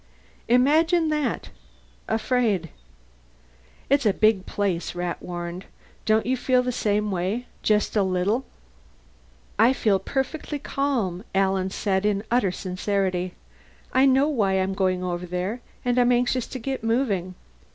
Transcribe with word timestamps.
"Imagine 0.47 1.09
that. 1.09 1.49
Afraid!" 2.07 2.71
"It's 3.87 4.03
a 4.03 4.11
big 4.13 4.47
place," 4.47 4.95
Rat 4.95 5.21
warned. 5.21 5.65
"Don't 6.07 6.25
you 6.25 6.35
feel 6.35 6.63
the 6.63 6.71
same 6.71 7.11
way? 7.11 7.45
Just 7.61 7.95
a 7.95 8.01
little?" 8.01 8.43
"I 9.59 9.73
feel 9.73 9.99
perfectly 9.99 10.57
calm," 10.57 11.23
Alan 11.35 11.69
said 11.69 12.03
in 12.03 12.23
utter 12.31 12.51
sincerity. 12.51 13.35
"I 13.93 14.07
know 14.07 14.27
why 14.27 14.53
I'm 14.53 14.73
going 14.73 15.03
over 15.03 15.27
there, 15.27 15.61
and 15.85 15.99
I'm 15.99 16.11
anxious 16.11 16.47
to 16.47 16.57
get 16.57 16.83
moving. 16.83 17.35